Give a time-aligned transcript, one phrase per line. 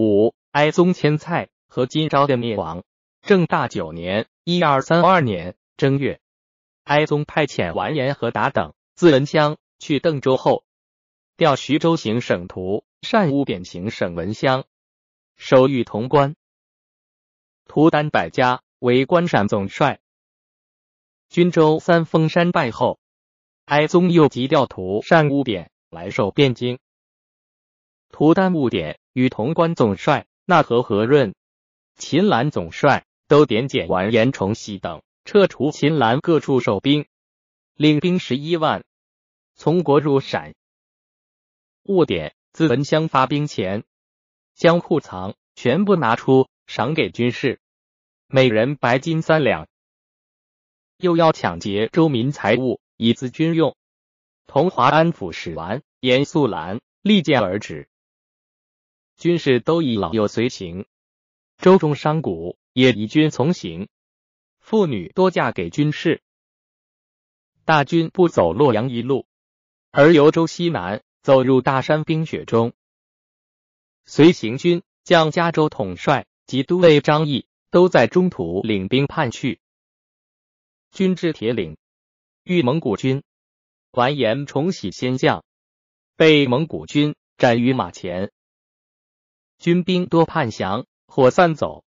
[0.00, 2.84] 五哀宗迁蔡和金朝的灭亡。
[3.20, 6.20] 正大九年（一二三二年）正月，
[6.84, 10.62] 哀宗派遣完颜和达等自文乡去邓州后，
[11.36, 14.66] 调徐州行省图、善乌扁行省文乡，
[15.34, 16.36] 收御潼关。
[17.66, 19.98] 图丹百家为关陕总帅。
[21.28, 23.00] 军州三峰山败后，
[23.64, 26.78] 哀宗又急调图善乌扁来守汴京。
[28.10, 31.34] 图丹务典与潼关总帅纳和和润、
[31.96, 37.04] 秦兰总帅都点检完颜崇禧等，撤除秦兰各处守兵，
[37.74, 38.84] 领兵十一万，
[39.56, 40.54] 从国入陕。
[41.82, 43.82] 务典自文襄发兵前，
[44.54, 47.58] 将库藏全部拿出，赏给军士，
[48.28, 49.66] 每人白金三两。
[50.98, 53.74] 又要抢劫州民财物，以资军用。
[54.46, 57.88] 同华安抚使完严肃兰力谏而止。
[59.18, 60.86] 军士都以老幼随行，
[61.56, 63.88] 州中商贾也以军从行，
[64.60, 66.22] 妇女多嫁给军士。
[67.64, 69.26] 大军不走洛阳一路，
[69.90, 72.74] 而由州西南走入大山冰雪中。
[74.06, 79.60] 随行军将加州统帅及都尉张毅都在中途领兵叛去。
[80.92, 81.76] 军至铁岭，
[82.44, 83.24] 遇蒙古军，
[83.90, 85.44] 完颜崇禧先将，
[86.14, 88.30] 被蒙古军斩于马前。
[89.58, 91.84] 军兵多叛降或散走，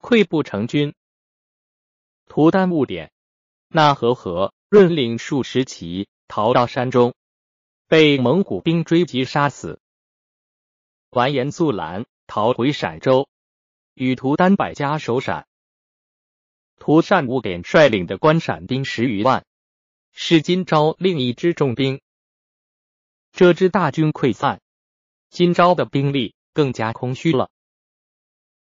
[0.00, 0.94] 溃不成军。
[2.26, 3.12] 图丹误点，
[3.68, 7.14] 纳和和润领数十骑逃到山中，
[7.88, 9.80] 被蒙古兵追击杀死。
[11.10, 13.28] 完颜素兰逃回陕州，
[13.92, 15.46] 与图丹百家守陕。
[16.78, 19.44] 图善误点率领的关陕兵十余万，
[20.12, 22.00] 是金朝另一支重兵。
[23.30, 24.62] 这支大军溃散，
[25.28, 26.34] 金朝的兵力。
[26.54, 27.50] 更加空虚了。